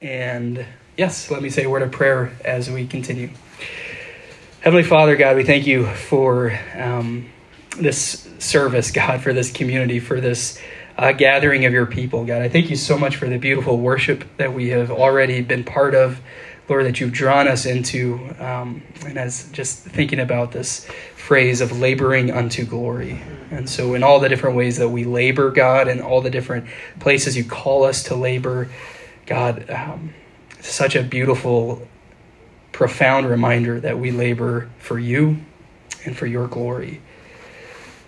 [0.00, 0.64] And
[0.96, 3.30] yes, let me say a word of prayer as we continue.
[4.60, 7.28] Heavenly Father, God, we thank you for um,
[7.80, 10.60] this service, God, for this community, for this
[10.96, 12.42] uh, gathering of your people, God.
[12.42, 15.96] I thank you so much for the beautiful worship that we have already been part
[15.96, 16.20] of,
[16.68, 18.20] Lord, that you've drawn us into.
[18.38, 20.86] Um, and as just thinking about this
[21.16, 23.20] phrase of laboring unto glory.
[23.50, 26.66] And so, in all the different ways that we labor, God, and all the different
[27.00, 28.68] places you call us to labor,
[29.28, 30.14] God, um,
[30.60, 31.86] such a beautiful,
[32.72, 35.36] profound reminder that we labor for you
[36.06, 37.02] and for your glory.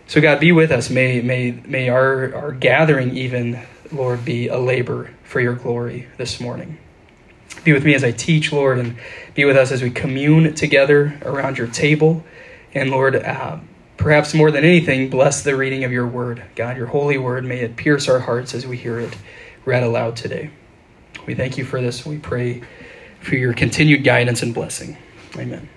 [0.06, 0.88] So, God, be with us.
[0.88, 3.60] May, may, may our, our gathering, even,
[3.92, 6.78] Lord, be a labor for your glory this morning.
[7.64, 8.96] Be with me as I teach, Lord, and
[9.34, 12.24] be with us as we commune together around your table.
[12.72, 13.58] And, Lord, uh,
[13.98, 16.44] perhaps more than anything, bless the reading of your word.
[16.56, 19.18] God, your holy word, may it pierce our hearts as we hear it
[19.66, 20.50] read aloud today.
[21.26, 22.04] We thank you for this.
[22.04, 22.62] We pray
[23.20, 24.96] for your continued guidance and blessing.
[25.36, 25.68] Amen.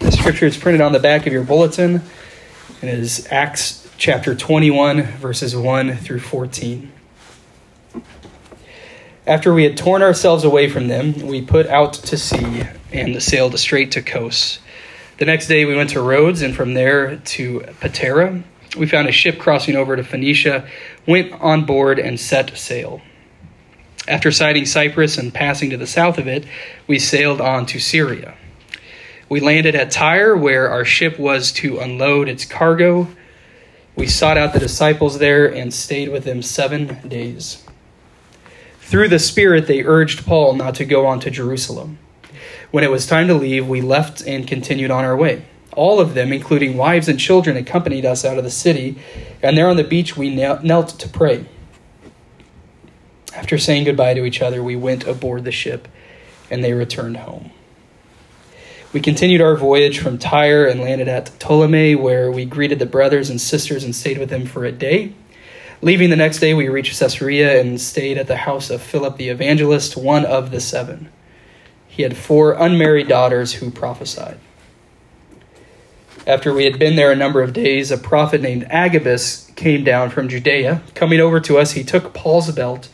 [0.00, 2.02] The scripture is printed on the back of your bulletin.
[2.82, 6.92] It is Acts chapter 21, verses 1 through 14.
[9.26, 13.58] After we had torn ourselves away from them, we put out to sea and sailed
[13.58, 14.60] straight to Kos.
[15.18, 18.44] The next day we went to Rhodes, and from there to Patara.
[18.76, 20.68] We found a ship crossing over to Phoenicia,
[21.06, 23.00] went on board, and set sail.
[24.08, 26.44] After sighting Cyprus and passing to the south of it,
[26.86, 28.34] we sailed on to Syria.
[29.28, 33.08] We landed at Tyre, where our ship was to unload its cargo.
[33.96, 37.64] We sought out the disciples there and stayed with them seven days.
[38.78, 41.98] Through the Spirit, they urged Paul not to go on to Jerusalem.
[42.70, 45.44] When it was time to leave, we left and continued on our way.
[45.72, 48.98] All of them, including wives and children, accompanied us out of the city,
[49.42, 51.46] and there on the beach we knelt to pray.
[53.36, 55.88] After saying goodbye to each other, we went aboard the ship
[56.50, 57.50] and they returned home.
[58.94, 63.28] We continued our voyage from Tyre and landed at Ptolemais, where we greeted the brothers
[63.28, 65.12] and sisters and stayed with them for a day.
[65.82, 69.28] Leaving the next day, we reached Caesarea and stayed at the house of Philip the
[69.28, 71.10] evangelist, one of the seven.
[71.86, 74.38] He had four unmarried daughters who prophesied.
[76.26, 80.08] After we had been there a number of days, a prophet named Agabus came down
[80.08, 80.82] from Judea.
[80.94, 82.88] Coming over to us, he took Paul's belt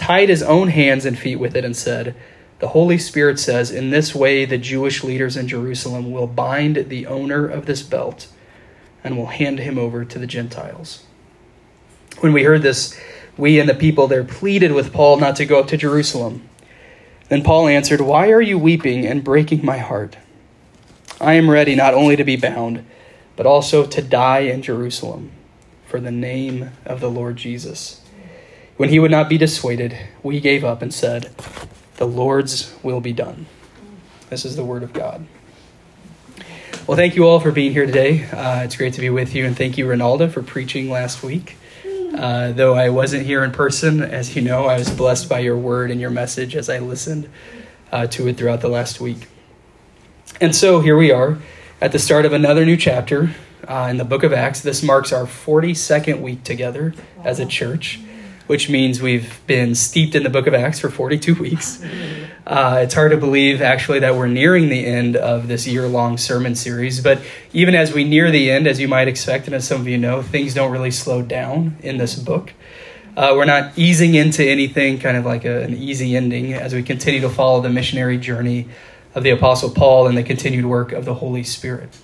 [0.00, 2.16] tied his own hands and feet with it, and said,
[2.58, 7.06] The Holy Spirit says, In this way the Jewish leaders in Jerusalem will bind the
[7.06, 8.26] owner of this belt
[9.04, 11.04] and will hand him over to the Gentiles.
[12.20, 12.98] When we heard this,
[13.36, 16.48] we and the people there pleaded with Paul not to go up to Jerusalem.
[17.28, 20.16] Then Paul answered, Why are you weeping and breaking my heart?
[21.20, 22.86] I am ready not only to be bound,
[23.36, 25.30] but also to die in Jerusalem
[25.84, 28.00] for the name of the Lord Jesus.
[28.80, 31.24] When he would not be dissuaded, we gave up and said,
[31.96, 33.44] The Lord's will be done.
[34.30, 35.26] This is the word of God.
[36.86, 38.24] Well, thank you all for being here today.
[38.24, 41.58] Uh, it's great to be with you, and thank you, Ronaldo, for preaching last week.
[42.14, 45.58] Uh, though I wasn't here in person, as you know, I was blessed by your
[45.58, 47.28] word and your message as I listened
[47.92, 49.28] uh, to it throughout the last week.
[50.40, 51.36] And so here we are
[51.82, 53.34] at the start of another new chapter
[53.68, 54.62] uh, in the book of Acts.
[54.62, 58.00] This marks our 42nd week together as a church
[58.50, 61.80] which means we've been steeped in the book of Acts for 42 weeks.
[62.44, 66.18] Uh, it's hard to believe, actually, that we're nearing the end of this year long
[66.18, 67.00] sermon series.
[67.00, 67.22] But
[67.52, 69.96] even as we near the end, as you might expect, and as some of you
[69.96, 72.52] know, things don't really slow down in this book.
[73.16, 76.82] Uh, we're not easing into anything kind of like a, an easy ending as we
[76.82, 78.66] continue to follow the missionary journey
[79.14, 81.96] of the Apostle Paul and the continued work of the Holy Spirit.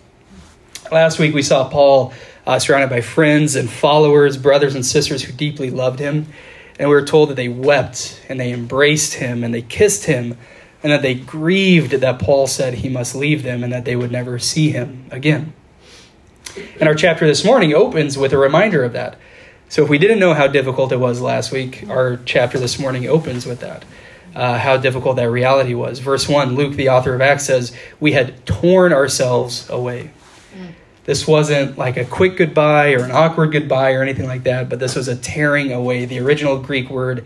[0.92, 2.12] Last week we saw Paul
[2.46, 6.26] uh, surrounded by friends and followers, brothers and sisters who deeply loved him.
[6.78, 10.36] And we were told that they wept and they embraced him and they kissed him
[10.82, 14.12] and that they grieved that Paul said he must leave them and that they would
[14.12, 15.52] never see him again.
[16.78, 19.18] And our chapter this morning opens with a reminder of that.
[19.68, 23.08] So if we didn't know how difficult it was last week, our chapter this morning
[23.08, 23.84] opens with that.
[24.34, 25.98] Uh, how difficult that reality was.
[25.98, 30.10] Verse 1, Luke, the author of Acts, says, We had torn ourselves away.
[31.06, 34.80] This wasn't like a quick goodbye or an awkward goodbye or anything like that, but
[34.80, 36.04] this was a tearing away.
[36.04, 37.24] The original Greek word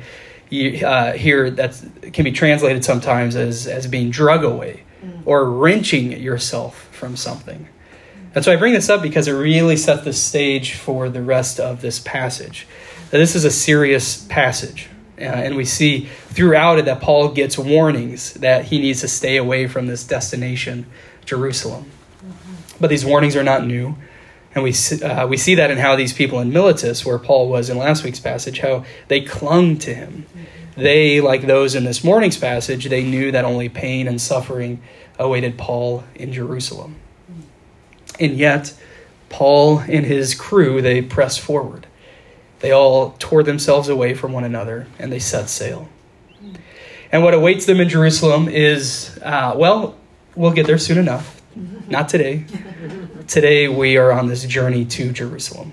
[0.52, 1.82] uh, here that
[2.12, 5.22] can be translated sometimes as, as being drug away mm.
[5.24, 7.68] or wrenching yourself from something.
[8.34, 11.58] And so I bring this up because it really sets the stage for the rest
[11.58, 12.66] of this passage.
[13.12, 14.90] Now, this is a serious passage.
[15.18, 19.36] Uh, and we see throughout it that Paul gets warnings that he needs to stay
[19.36, 20.86] away from this destination,
[21.24, 21.90] Jerusalem.
[22.80, 23.96] But these warnings are not new.
[24.54, 27.70] And we, uh, we see that in how these people in Miletus, where Paul was
[27.70, 30.26] in last week's passage, how they clung to him.
[30.76, 34.82] they, like those in this morning's passage, they knew that only pain and suffering
[35.18, 36.96] awaited Paul in Jerusalem.
[38.18, 38.74] And yet,
[39.28, 41.86] Paul and his crew, they press forward.
[42.58, 45.88] They all tore themselves away from one another and they set sail.
[47.12, 49.96] And what awaits them in Jerusalem is, uh, well,
[50.36, 51.39] we'll get there soon enough.
[51.90, 52.44] Not today.
[53.26, 55.72] Today we are on this journey to Jerusalem.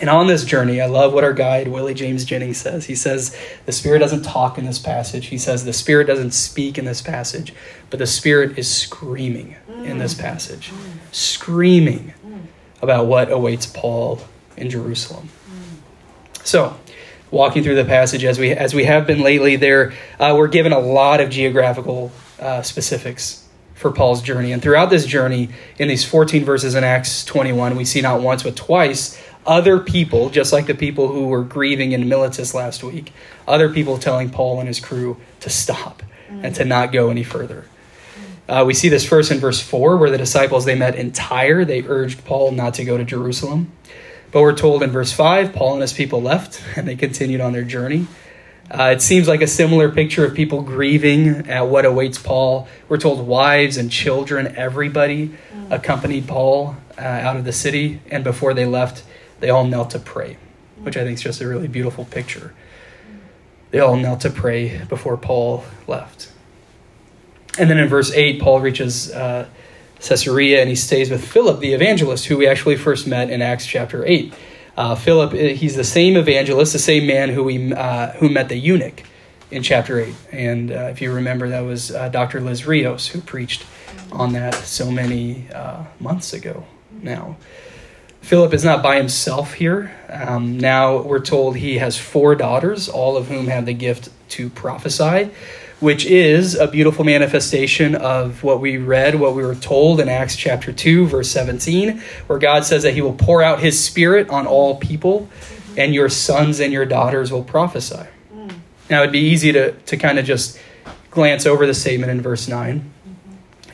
[0.00, 2.86] And on this journey, I love what our guide, Willie James Jennings, says.
[2.86, 5.26] He says, The Spirit doesn't talk in this passage.
[5.26, 7.52] He says, The Spirit doesn't speak in this passage,
[7.90, 10.72] but the Spirit is screaming in this passage,
[11.10, 12.14] screaming
[12.80, 14.20] about what awaits Paul
[14.56, 15.30] in Jerusalem.
[16.44, 16.78] So,
[17.32, 20.72] walking through the passage as we as we have been lately, there uh, we're given
[20.72, 23.41] a lot of geographical uh, specifics
[23.82, 27.84] for Paul's journey, and throughout this journey, in these 14 verses in Acts 21, we
[27.84, 32.08] see not once but twice other people, just like the people who were grieving in
[32.08, 33.12] Miletus last week,
[33.46, 37.66] other people telling Paul and his crew to stop and to not go any further.
[38.48, 41.64] Uh, we see this first in verse 4, where the disciples they met in Tyre.
[41.64, 43.72] They urged Paul not to go to Jerusalem.
[44.30, 47.52] But we're told in verse 5, Paul and his people left and they continued on
[47.52, 48.06] their journey.
[48.72, 52.66] Uh, it seems like a similar picture of people grieving at what awaits Paul.
[52.88, 55.70] We're told wives and children, everybody mm.
[55.70, 58.00] accompanied Paul uh, out of the city.
[58.10, 59.04] And before they left,
[59.40, 60.38] they all knelt to pray,
[60.80, 62.54] which I think is just a really beautiful picture.
[63.72, 66.32] They all knelt to pray before Paul left.
[67.58, 69.48] And then in verse 8, Paul reaches uh,
[70.00, 73.66] Caesarea and he stays with Philip, the evangelist, who we actually first met in Acts
[73.66, 74.32] chapter 8.
[74.76, 78.48] Uh, Philip, uh, he's the same evangelist, the same man who, we, uh, who met
[78.48, 79.02] the eunuch
[79.50, 80.14] in chapter 8.
[80.32, 82.40] And uh, if you remember, that was uh, Dr.
[82.40, 83.66] Liz Rios who preached
[84.10, 86.64] on that so many uh, months ago
[87.02, 87.36] now.
[88.22, 89.94] Philip is not by himself here.
[90.08, 94.50] Um, now we're told he has four daughters, all of whom have the gift to
[94.50, 95.30] prophesy,
[95.80, 100.36] which is a beautiful manifestation of what we read, what we were told in Acts
[100.36, 104.46] chapter 2, verse 17, where God says that he will pour out his spirit on
[104.46, 105.28] all people,
[105.76, 108.06] and your sons and your daughters will prophesy.
[108.90, 110.58] Now it'd be easy to, to kind of just
[111.10, 112.92] glance over the statement in verse 9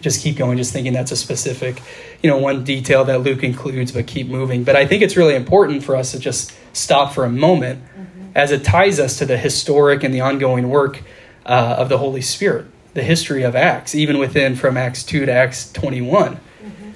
[0.00, 1.82] just keep going, just thinking that's a specific,
[2.22, 4.64] you know, one detail that Luke includes, but keep moving.
[4.64, 8.18] But I think it's really important for us to just stop for a moment mm-hmm.
[8.34, 11.02] As it ties us to the historic and the ongoing work
[11.46, 15.32] uh, of the Holy Spirit, the history of Acts, even within from Acts 2 to
[15.32, 16.36] Acts 21.
[16.36, 16.90] Mm-hmm.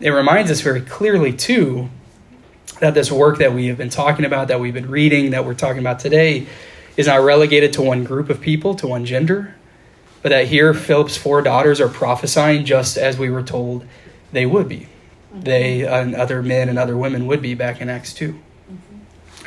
[0.00, 1.88] It reminds us very clearly, too,
[2.80, 5.54] that this work that we have been talking about, that we've been reading, that we're
[5.54, 6.46] talking about today,
[6.96, 9.54] is not relegated to one group of people, to one gender
[10.24, 13.84] but that here Philip's four daughters are prophesying just as we were told
[14.32, 14.88] they would be.
[15.34, 18.40] They and other men and other women would be back in Acts 2.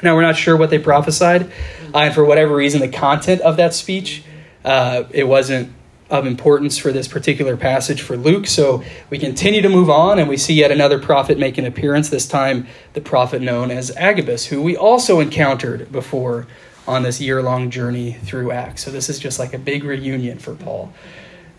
[0.03, 1.51] Now, we're not sure what they prophesied,
[1.93, 4.23] uh, and for whatever reason, the content of that speech,
[4.63, 5.73] uh, it wasn't
[6.09, 8.47] of importance for this particular passage for Luke.
[8.47, 12.09] So we continue to move on, and we see yet another prophet make an appearance,
[12.09, 16.47] this time the prophet known as Agabus, who we also encountered before
[16.87, 18.85] on this year long journey through Acts.
[18.85, 20.93] So this is just like a big reunion for Paul.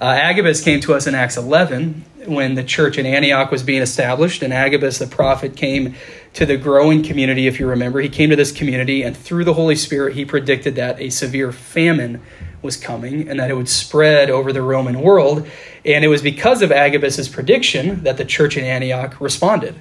[0.01, 3.83] Uh, Agabus came to us in Acts 11 when the church in Antioch was being
[3.83, 5.97] established, and Agabus, the prophet, came
[6.35, 7.49] to the growing community.
[7.49, 10.77] If you remember, he came to this community, and through the Holy Spirit, he predicted
[10.77, 12.23] that a severe famine
[12.63, 15.49] was coming and that it would spread over the Roman world.
[15.85, 19.81] And it was because of Agabus's prediction that the church in Antioch responded,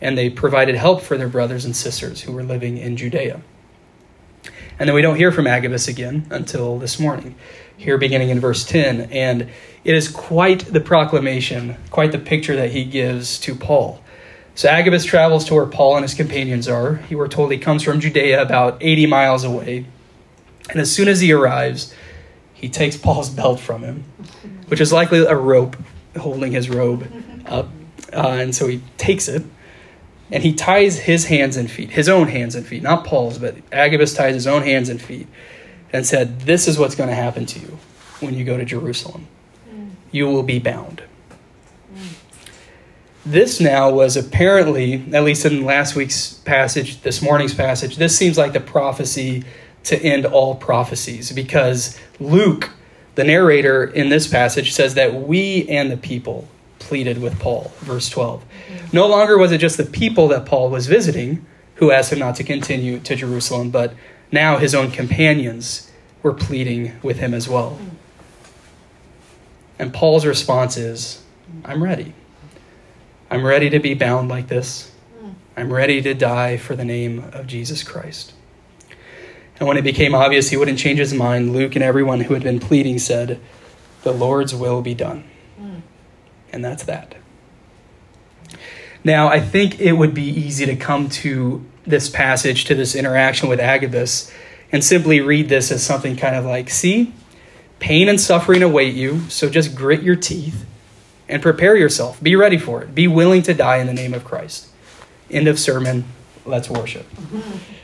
[0.00, 3.42] and they provided help for their brothers and sisters who were living in Judea.
[4.78, 7.34] And then we don't hear from Agabus again until this morning,
[7.76, 9.10] here beginning in verse 10.
[9.10, 9.48] And
[9.82, 14.00] it is quite the proclamation, quite the picture that he gives to Paul.
[14.54, 16.96] So Agabus travels to where Paul and his companions are.
[16.96, 19.86] He were told he comes from Judea, about 80 miles away.
[20.70, 21.94] And as soon as he arrives,
[22.54, 24.04] he takes Paul's belt from him,
[24.68, 25.76] which is likely a rope
[26.16, 27.10] holding his robe
[27.46, 27.68] up.
[28.12, 29.44] Uh, and so he takes it
[30.30, 33.56] and he ties his hands and feet, his own hands and feet, not Paul's, but
[33.72, 35.26] Agabus ties his own hands and feet
[35.92, 37.78] and said, This is what's going to happen to you
[38.20, 39.26] when you go to Jerusalem.
[39.70, 39.90] Mm.
[40.10, 41.02] You will be bound.
[41.94, 42.14] Mm.
[43.24, 48.36] This now was apparently, at least in last week's passage, this morning's passage, this seems
[48.36, 49.44] like the prophecy
[49.84, 52.70] to end all prophecies because Luke,
[53.14, 56.46] the narrator in this passage, says that we and the people
[56.88, 58.42] pleaded with Paul, verse 12.
[58.94, 62.34] No longer was it just the people that Paul was visiting who asked him not
[62.36, 63.92] to continue to Jerusalem, but
[64.32, 65.92] now his own companions
[66.22, 67.78] were pleading with him as well.
[69.78, 71.22] And Paul's response is,
[71.62, 72.14] I'm ready.
[73.30, 74.90] I'm ready to be bound like this.
[75.54, 78.32] I'm ready to die for the name of Jesus Christ.
[79.58, 82.42] And when it became obvious he wouldn't change his mind, Luke and everyone who had
[82.42, 83.40] been pleading said,
[84.04, 85.24] The Lord's will be done.
[86.52, 87.14] And that's that.
[89.04, 93.48] Now, I think it would be easy to come to this passage, to this interaction
[93.48, 94.32] with Agabus,
[94.70, 97.12] and simply read this as something kind of like, see,
[97.78, 100.66] pain and suffering await you, so just grit your teeth
[101.28, 102.22] and prepare yourself.
[102.22, 102.94] Be ready for it.
[102.94, 104.68] Be willing to die in the name of Christ.
[105.30, 106.04] End of sermon.
[106.44, 107.06] Let's worship.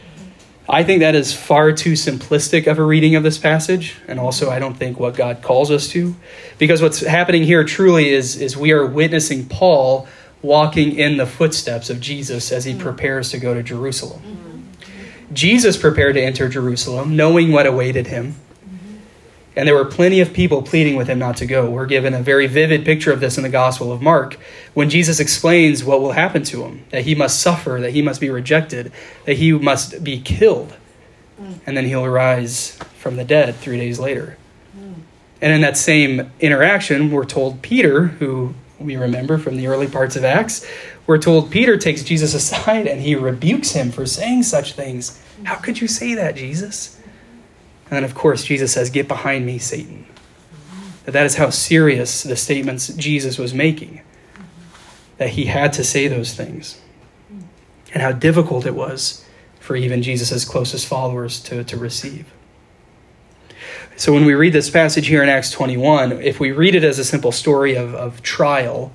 [0.69, 4.51] I think that is far too simplistic of a reading of this passage, and also
[4.51, 6.17] I don't think what God calls us to.
[6.59, 10.09] Because what's happening here truly is, is we are witnessing Paul
[10.41, 12.79] walking in the footsteps of Jesus as he mm.
[12.79, 14.21] prepares to go to Jerusalem.
[14.21, 15.35] Mm-hmm.
[15.35, 18.37] Jesus prepared to enter Jerusalem, knowing what awaited him
[19.57, 21.71] and there were plenty of people pleading with him not to go.
[21.71, 24.39] We're given a very vivid picture of this in the Gospel of Mark
[24.75, 28.21] when Jesus explains what will happen to him that he must suffer, that he must
[28.21, 28.93] be rejected,
[29.27, 30.77] that he must be killed,
[31.41, 31.59] mm.
[31.67, 34.37] and then he'll arise from the dead three days later.
[34.77, 34.95] Mm.
[35.41, 40.17] And in that same interaction, we're told Peter, who we remember from the early parts
[40.17, 40.67] of Acts,
[41.07, 45.21] we're told Peter takes Jesus aside and he rebukes him for saying such things.
[45.45, 47.01] How could you say that, Jesus?
[47.85, 50.07] And then, of course, Jesus says, Get behind me, Satan.
[51.05, 54.01] That, that is how serious the statements Jesus was making.
[55.19, 56.81] That he had to say those things.
[57.93, 59.25] And how difficult it was
[59.61, 62.27] for even Jesus' closest followers to, to receive.
[63.97, 66.99] So when we read this passage here in Acts 21, if we read it as
[66.99, 68.93] a simple story of, of trial,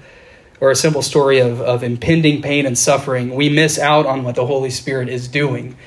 [0.60, 4.36] or a simple story of, of impending pain and suffering, we miss out on what
[4.36, 5.77] the Holy Spirit is doing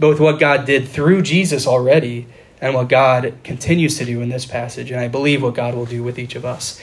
[0.00, 2.26] both what God did through Jesus already
[2.60, 4.90] and what God continues to do in this passage.
[4.90, 6.80] And I believe what God will do with each of us.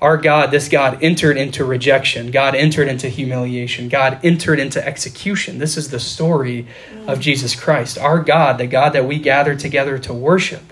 [0.00, 2.30] Our God, this God, entered into rejection.
[2.30, 3.88] God entered into humiliation.
[3.88, 5.58] God entered into execution.
[5.58, 6.66] This is the story
[7.06, 7.98] of Jesus Christ.
[7.98, 10.62] Our God, the God that we gather together to worship,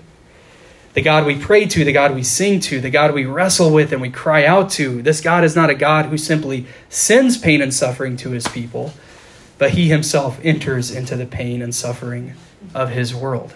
[0.93, 3.91] the God we pray to, the God we sing to, the God we wrestle with
[3.91, 5.03] and we cry out to.
[5.03, 8.93] This God is not a God who simply sends pain and suffering to his people
[9.59, 12.33] but he himself enters into the pain and suffering
[12.73, 13.53] of his world.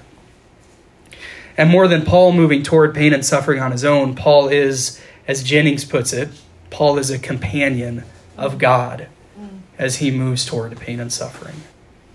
[1.57, 5.41] And more than Paul moving toward pain and suffering on his own, Paul is, as
[5.43, 6.29] Jennings puts it,
[6.69, 8.03] Paul is a companion
[8.37, 9.07] of God
[9.39, 9.59] mm.
[9.77, 11.55] as he moves toward pain and suffering.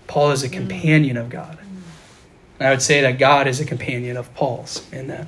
[0.07, 0.53] Paul is a mm.
[0.53, 1.57] companion of God.
[2.59, 5.27] And I would say that God is a companion of Paul's in that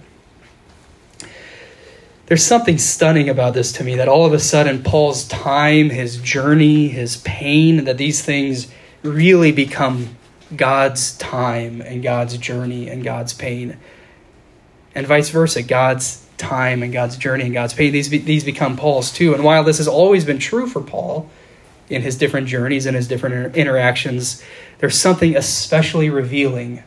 [2.32, 6.16] there's something stunning about this to me that all of a sudden Paul's time, his
[6.16, 8.72] journey, his pain, that these things
[9.04, 10.16] really become
[10.56, 13.78] God's time and God's journey and God's pain.
[14.96, 19.12] And vice versa, God's time and God's journey and God's pain, these, these become Paul's
[19.12, 19.34] too.
[19.34, 21.30] And while this has always been true for Paul
[21.90, 24.42] in his different journeys and his different interactions,
[24.78, 26.82] there's something especially revealing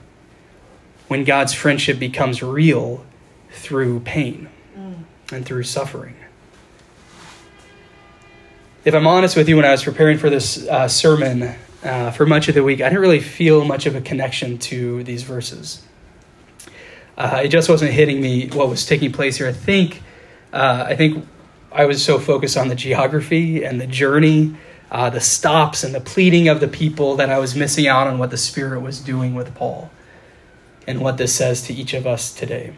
[1.09, 3.05] when God's friendship becomes real
[3.51, 4.49] through pain
[5.33, 6.17] and through suffering.
[8.85, 12.27] If I'm honest with you, when I was preparing for this uh, sermon uh, for
[12.27, 15.83] much of the week, I didn't really feel much of a connection to these verses.
[17.17, 19.49] Uh, it just wasn't hitting me what was taking place here.
[19.49, 20.03] I think,
[20.53, 21.27] uh, I think
[21.73, 24.55] I was so focused on the geography and the journey,
[24.91, 28.19] uh, the stops and the pleading of the people that I was missing out on
[28.19, 29.91] what the Spirit was doing with Paul
[30.87, 32.75] and what this says to each of us today.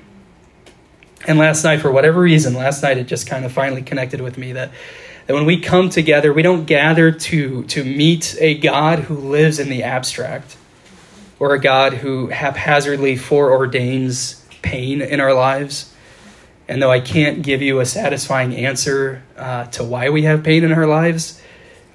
[1.26, 4.38] And last night, for whatever reason, last night it just kind of finally connected with
[4.38, 4.70] me that,
[5.26, 9.58] that when we come together, we don't gather to, to meet a God who lives
[9.58, 10.56] in the abstract
[11.38, 15.92] or a God who haphazardly foreordains pain in our lives.
[16.68, 20.64] And though I can't give you a satisfying answer uh, to why we have pain
[20.64, 21.40] in our lives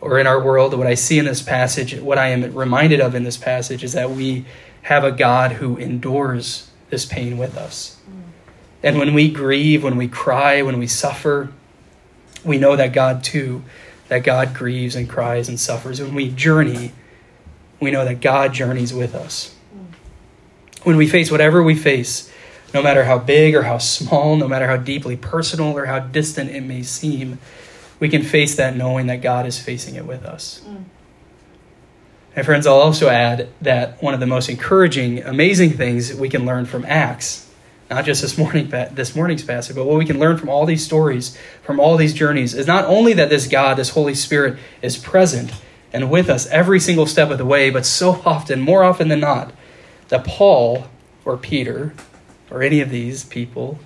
[0.01, 3.15] or in our world, what I see in this passage, what I am reminded of
[3.15, 4.45] in this passage, is that we
[4.83, 8.00] have a God who endures this pain with us.
[8.83, 11.51] And when we grieve, when we cry, when we suffer,
[12.43, 13.63] we know that God too,
[14.07, 16.01] that God grieves and cries and suffers.
[16.01, 16.91] When we journey,
[17.79, 19.55] we know that God journeys with us.
[20.83, 22.31] When we face whatever we face,
[22.73, 26.49] no matter how big or how small, no matter how deeply personal or how distant
[26.49, 27.37] it may seem,
[27.99, 30.61] we can face that knowing that God is facing it with us.
[30.65, 30.85] Mm.
[32.35, 36.45] And friends, I'll also add that one of the most encouraging, amazing things we can
[36.45, 37.50] learn from Acts
[37.91, 40.83] not just this morning this morning's passage, but what we can learn from all these
[40.83, 44.97] stories, from all these journeys, is not only that this God, this Holy Spirit, is
[44.97, 45.51] present
[45.91, 49.19] and with us every single step of the way, but so often, more often than
[49.19, 49.51] not,
[50.07, 50.87] that Paul
[51.25, 51.93] or Peter
[52.49, 53.77] or any of these people,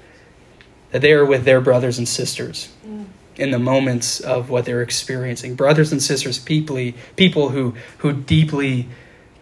[0.91, 3.07] that they are with their brothers and sisters mm.
[3.37, 5.55] in the moments of what they're experiencing.
[5.55, 8.87] Brothers and sisters, people, people who, who deeply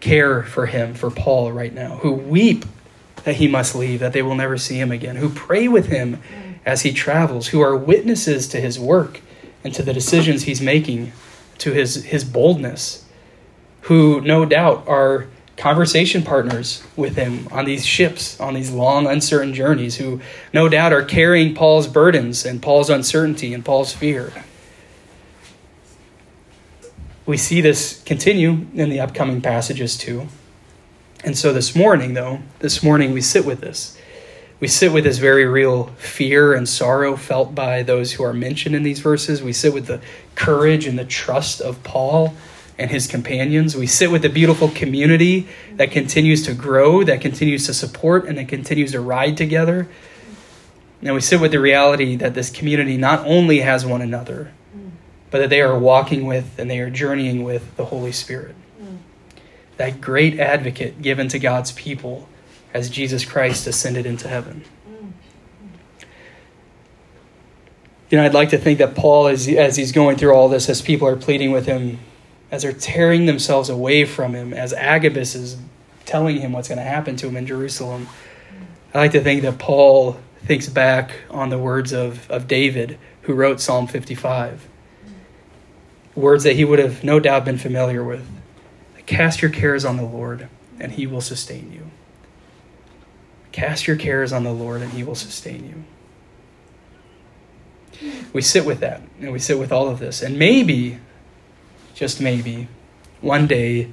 [0.00, 2.64] care for him, for Paul right now, who weep
[3.24, 6.20] that he must leave, that they will never see him again, who pray with him
[6.64, 9.20] as he travels, who are witnesses to his work
[9.62, 11.12] and to the decisions he's making,
[11.58, 13.04] to his, his boldness,
[13.82, 15.26] who no doubt are
[15.56, 20.20] conversation partners with him on these ships, on these long, uncertain journeys, who
[20.52, 24.32] no doubt are carrying Paul's burdens and Paul's uncertainty and Paul's fear.
[27.24, 30.28] We see this continue in the upcoming passages too.
[31.24, 33.96] And so this morning, though, this morning we sit with this.
[34.60, 38.76] We sit with this very real fear and sorrow felt by those who are mentioned
[38.76, 39.42] in these verses.
[39.42, 40.02] We sit with the
[40.34, 42.34] courage and the trust of Paul
[42.78, 43.74] and his companions.
[43.74, 48.36] We sit with the beautiful community that continues to grow, that continues to support, and
[48.36, 49.88] that continues to ride together.
[51.00, 54.52] And we sit with the reality that this community not only has one another,
[55.30, 58.54] but that they are walking with and they are journeying with the Holy Spirit.
[59.76, 62.28] That great advocate given to God's people
[62.72, 64.64] as Jesus Christ ascended into heaven.
[68.10, 70.68] You know, I'd like to think that Paul, as, as he's going through all this,
[70.68, 71.98] as people are pleading with him,
[72.50, 75.56] as they're tearing themselves away from him, as Agabus is
[76.04, 78.08] telling him what's going to happen to him in Jerusalem,
[78.92, 83.34] I like to think that Paul thinks back on the words of, of David, who
[83.34, 84.68] wrote Psalm 55.
[86.14, 88.24] Words that he would have no doubt been familiar with.
[89.06, 90.48] Cast your cares on the Lord,
[90.80, 91.90] and he will sustain you.
[93.52, 95.84] Cast your cares on the Lord, and he will sustain
[98.00, 98.10] you.
[98.32, 100.22] We sit with that, and we sit with all of this.
[100.22, 100.98] And maybe
[101.94, 102.68] just maybe,
[103.20, 103.88] one day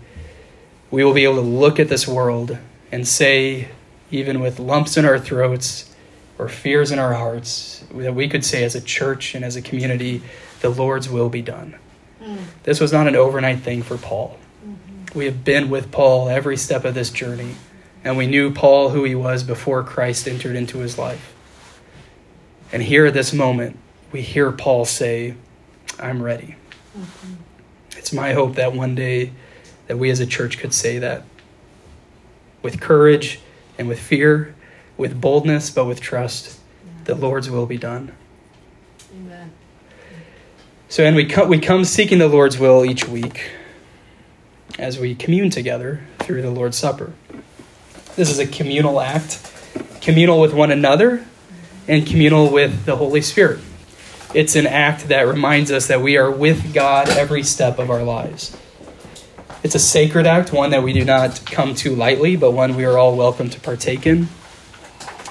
[0.90, 2.58] we will be able to look at this world
[2.92, 3.70] and say,
[4.10, 5.96] even with lumps in our throats
[6.38, 9.62] or fears in our hearts, that we could say as a church and as a
[9.62, 10.22] community,
[10.60, 11.76] the Lord's will be done.
[12.22, 12.40] Mm.
[12.64, 14.38] This was not an overnight thing for Paul.
[15.14, 17.56] We have been with Paul every step of this journey,
[18.04, 21.34] and we knew Paul who he was before Christ entered into his life.
[22.72, 23.78] And here at this moment,
[24.14, 25.36] we hear Paul say,
[26.00, 26.56] I'm ready.
[26.98, 27.34] Mm-hmm.
[27.98, 29.34] It's my hope that one day
[29.88, 31.24] that we as a church could say that
[32.62, 33.40] with courage
[33.78, 34.56] and with fear,
[34.96, 36.58] with boldness, but with trust,
[37.04, 38.14] the Lord's will be done.
[39.14, 39.52] Amen.
[40.88, 43.50] So, and we come, we come seeking the Lord's will each week
[44.78, 47.14] as we commune together through the Lord's Supper.
[48.16, 49.40] This is a communal act,
[50.02, 51.26] communal with one another,
[51.88, 53.60] and communal with the Holy Spirit.
[54.34, 58.04] It's an act that reminds us that we are with God every step of our
[58.04, 58.56] lives.
[59.64, 62.86] It's a sacred act, one that we do not come to lightly, but one we
[62.86, 64.28] are all welcome to partake in.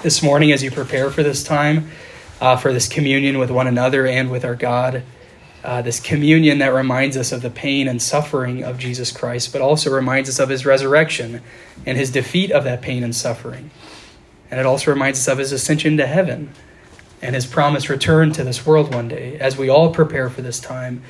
[0.03, 1.91] This morning, as you prepare for this time,
[2.39, 5.03] uh, for this communion with one another and with our God,
[5.63, 9.61] uh, this communion that reminds us of the pain and suffering of Jesus Christ, but
[9.61, 11.41] also reminds us of his resurrection
[11.85, 13.69] and his defeat of that pain and suffering.
[14.49, 16.53] And it also reminds us of his ascension to heaven
[17.21, 19.37] and his promised return to this world one day.
[19.39, 21.03] As we all prepare for this time,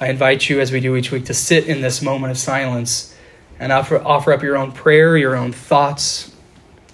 [0.00, 3.14] I invite you, as we do each week, to sit in this moment of silence
[3.58, 6.34] and offer, offer up your own prayer, your own thoughts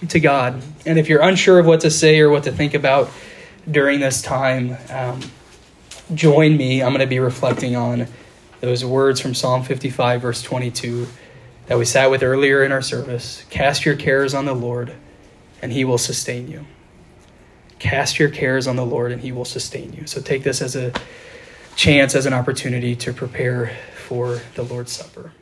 [0.08, 0.60] to God.
[0.84, 3.08] And if you're unsure of what to say or what to think about
[3.70, 5.20] during this time, um,
[6.14, 6.82] join me.
[6.82, 8.06] I'm going to be reflecting on
[8.60, 11.06] those words from Psalm 55, verse 22,
[11.66, 13.44] that we sat with earlier in our service.
[13.50, 14.94] Cast your cares on the Lord,
[15.60, 16.66] and he will sustain you.
[17.78, 20.06] Cast your cares on the Lord, and He will sustain you.
[20.06, 20.92] So take this as a
[21.74, 25.32] chance, as an opportunity to prepare for the Lord's Supper.